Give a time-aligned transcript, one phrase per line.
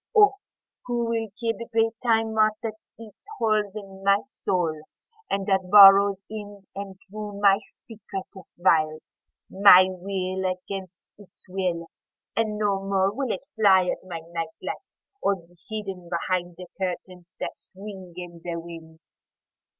[0.15, 0.33] (O
[0.87, 4.81] who will kill the great Time Moth that eats holes in my soul
[5.29, 11.85] and that burrows in and through my secretest veils!)My will against its will,
[12.35, 14.77] and no more will it fly at my night light
[15.21, 19.17] or be hidden behind the curtains that swing in the winds.